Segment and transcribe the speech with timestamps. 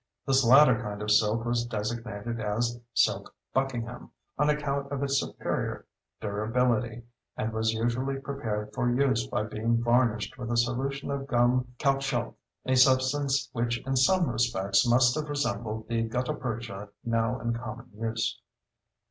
[0.25, 5.85] This latter kind of silk was designated as silk buckingham, on account of its superior
[6.19, 7.03] durability,
[7.37, 12.75] and was usually prepared for use by being varnished with a solution of gum caoutchouc—a
[12.77, 18.41] substance which in some respects must have resembled the gutta percha now in common use.